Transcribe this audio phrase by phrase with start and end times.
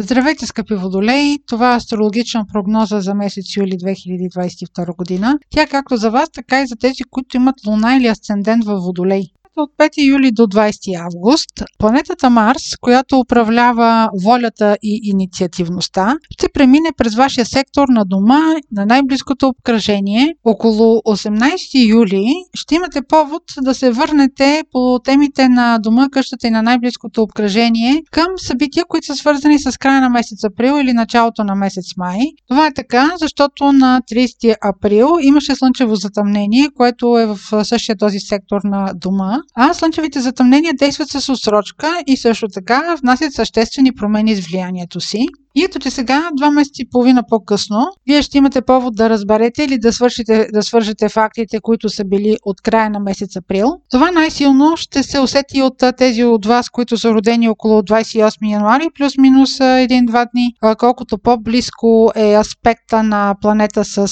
[0.00, 1.38] Здравейте, скъпи водолеи!
[1.46, 5.38] Това е астрологична прогноза за месец юли 2022 година.
[5.50, 9.22] Тя както за вас, така и за тези, които имат луна или асцендент във водолей
[9.62, 16.88] от 5 юли до 20 август планетата Марс, която управлява волята и инициативността, ще премине
[16.96, 18.40] през вашия сектор на дома
[18.72, 20.34] на най-близкото обкръжение.
[20.44, 26.50] Около 18 юли ще имате повод да се върнете по темите на дома, къщата и
[26.50, 31.44] на най-близкото обкръжение към събития, които са свързани с края на месец април или началото
[31.44, 32.18] на месец май.
[32.48, 38.20] Това е така, защото на 30 април имаше слънчево затъмнение, което е в същия този
[38.20, 44.36] сектор на дома а слънчевите затъмнения действат с отсрочка и също така внасят съществени промени
[44.36, 45.26] с влиянието си.
[45.58, 49.62] И ето, че сега, два месеца и половина по-късно, вие ще имате повод да разберете
[49.64, 53.68] или да, свършите, да свържете фактите, които са били от края на месец април.
[53.90, 58.88] Това най-силно ще се усети от тези от вас, които са родени около 28 януари,
[58.98, 60.52] плюс-минус 1-2 дни.
[60.78, 64.08] Колкото по-близко е аспекта на планета с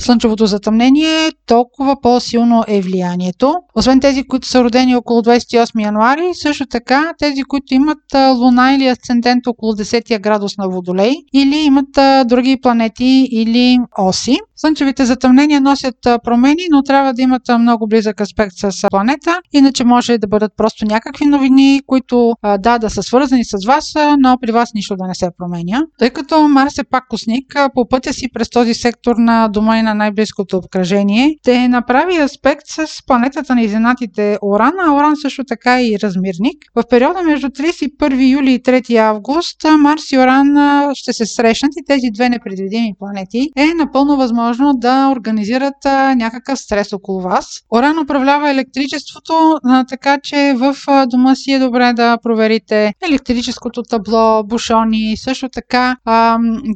[0.00, 3.54] слънчевото затъмнение, толкова по-силно е влиянието.
[3.74, 8.86] Освен тези, които са родени около 28 януари, също така тези, които имат луна или
[8.86, 14.38] асцендент около 10 градус на Водолей или имат а, други планети или оси.
[14.56, 20.18] Слънчевите затъмнения носят промени, но трябва да имат много близък аспект с планета, иначе може
[20.18, 24.74] да бъдат просто някакви новини, които да, да са свързани с вас, но при вас
[24.74, 25.82] нищо да не се променя.
[25.98, 29.82] Тъй като Марс е пак косник, по пътя си през този сектор на дома и
[29.82, 35.82] на най-близкото обкръжение, те направи аспект с планетата на изненатите Оран, а Оран също така
[35.82, 36.56] и размирник.
[36.76, 40.56] В периода между 31 юли и 3 август Марс и Оран
[40.94, 45.84] ще се срещнат и тези две непредвидими планети е напълно възможно да организират
[46.16, 47.46] някакъв стрес около вас.
[47.74, 49.58] Оран управлява електричеството,
[49.88, 55.16] така че в дома си е добре да проверите електрическото табло, бушони.
[55.16, 55.96] Също така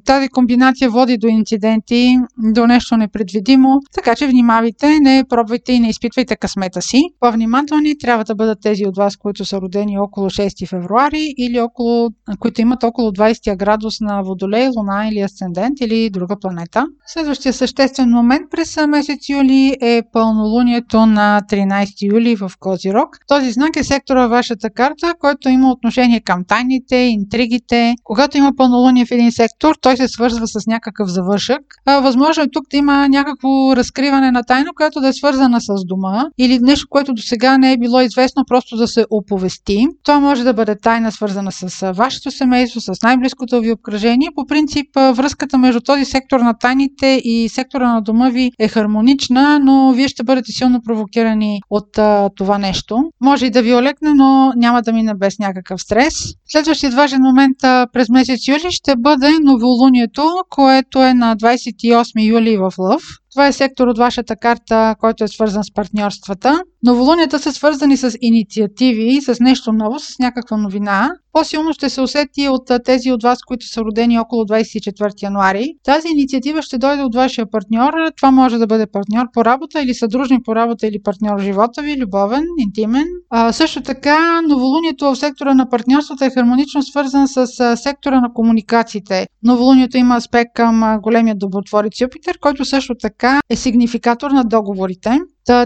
[0.05, 5.89] тази комбинация води до инциденти, до нещо непредвидимо, така че внимавайте, не пробвайте и не
[5.89, 7.03] изпитвайте късмета си.
[7.21, 12.11] По-внимателни трябва да бъдат тези от вас, които са родени около 6 февруари или около,
[12.39, 16.87] които имат около 20 градус на Водолей, Луна или Асцендент или друга планета.
[17.07, 23.09] Следващия съществен момент през месец юли е пълнолунието на 13 юли в Козирог.
[23.29, 27.95] Този знак е сектора във вашата карта, който има отношение към тайните, интригите.
[28.05, 31.61] Когато има пълнолуние в един сектор, той се свързва с някакъв завършък.
[32.03, 36.25] Възможно е тук да има някакво разкриване на тайна, която да е свързана с дома
[36.39, 39.87] или нещо, което до сега не е било известно, просто да се оповести.
[40.05, 44.29] Това може да бъде тайна свързана с вашето семейство, с най-близкото ви обкръжение.
[44.35, 49.59] По принцип, връзката между този сектор на тайните и сектора на дома ви е хармонична,
[49.59, 52.99] но вие ще бъдете силно провокирани от а, това нещо.
[53.21, 56.15] Може и да ви олекне, но няма да мине без някакъв стрес.
[56.49, 62.57] Следващият важен момент а, през месец юли ще бъде новолунието, което е на 28 юли
[62.57, 63.03] в Лъв.
[63.31, 66.63] Това е сектор от вашата карта, който е свързан с партньорствата.
[66.83, 71.11] Новолунията са свързани с инициативи, с нещо ново, с някаква новина.
[71.33, 75.75] По-силно ще се усети от тези от вас, които са родени около 24 януари.
[75.85, 77.93] Тази инициатива ще дойде от вашия партньор.
[78.17, 81.83] Това може да бъде партньор по работа или съдружник по работа или партньор в живота
[81.83, 83.07] ви, любовен, интимен.
[83.31, 89.27] А, също така, новолунието в сектора на партньорствата е хармонично свързан с сектора на комуникациите.
[89.43, 95.19] Новолунието има аспект към големия добротворец Юпитер, който също така е сигнификатор на договорите.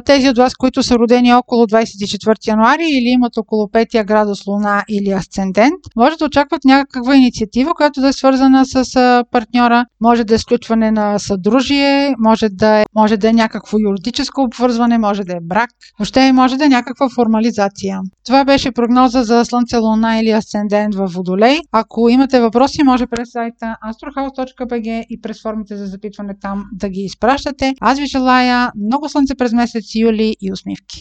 [0.04, 4.84] Тези от вас, които са родени около 24 януари или имат около 5 градус Луна
[4.88, 8.84] или Асцендент, може да очакват някаква инициатива, която да е свързана с
[9.31, 9.84] партньора.
[10.00, 14.98] Може да е сключване на съдружие, може да е, може да е някакво юридическо обвързване,
[14.98, 18.00] може да е брак, въобще може да е някаква формализация.
[18.26, 21.59] Това беше прогноза за Слънце, Луна или Асцендент в Водолей.
[21.72, 27.00] Ако имате въпроси, може през сайта astrohouse.bg и през формите за запитване там да ги
[27.00, 27.75] изпращате.
[27.81, 31.00] Аз ви желая много слънце през месец месец юли и усмивки.